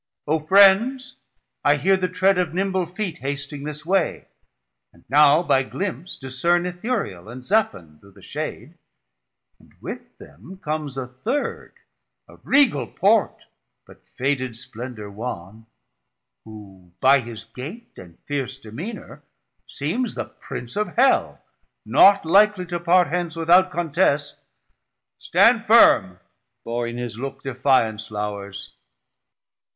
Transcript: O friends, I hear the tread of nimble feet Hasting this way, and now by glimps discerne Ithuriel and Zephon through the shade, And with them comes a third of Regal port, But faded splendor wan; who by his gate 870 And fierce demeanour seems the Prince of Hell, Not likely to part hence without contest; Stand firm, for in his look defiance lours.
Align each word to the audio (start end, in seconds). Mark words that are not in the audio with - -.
O 0.27 0.39
friends, 0.39 1.17
I 1.63 1.75
hear 1.75 1.95
the 1.95 2.07
tread 2.07 2.39
of 2.39 2.55
nimble 2.55 2.87
feet 2.87 3.19
Hasting 3.19 3.63
this 3.65 3.85
way, 3.85 4.25
and 4.91 5.03
now 5.09 5.43
by 5.43 5.63
glimps 5.63 6.17
discerne 6.17 6.65
Ithuriel 6.65 7.29
and 7.29 7.43
Zephon 7.43 7.99
through 7.99 8.13
the 8.13 8.21
shade, 8.23 8.79
And 9.59 9.73
with 9.79 10.17
them 10.17 10.59
comes 10.63 10.97
a 10.97 11.05
third 11.05 11.75
of 12.27 12.41
Regal 12.43 12.87
port, 12.87 13.43
But 13.85 14.01
faded 14.17 14.57
splendor 14.57 15.11
wan; 15.11 15.67
who 16.45 16.93
by 16.99 17.19
his 17.19 17.43
gate 17.43 17.91
870 17.95 18.01
And 18.01 18.19
fierce 18.27 18.57
demeanour 18.57 19.21
seems 19.69 20.15
the 20.15 20.25
Prince 20.25 20.75
of 20.75 20.95
Hell, 20.95 21.43
Not 21.85 22.25
likely 22.25 22.65
to 22.65 22.79
part 22.79 23.09
hence 23.09 23.35
without 23.35 23.69
contest; 23.69 24.39
Stand 25.19 25.65
firm, 25.67 26.19
for 26.63 26.87
in 26.87 26.97
his 26.97 27.19
look 27.19 27.43
defiance 27.43 28.09
lours. 28.09 28.73